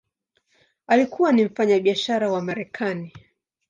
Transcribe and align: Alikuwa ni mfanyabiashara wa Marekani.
Alikuwa 0.87 1.31
ni 1.31 1.45
mfanyabiashara 1.45 2.31
wa 2.31 2.41
Marekani. 2.41 3.13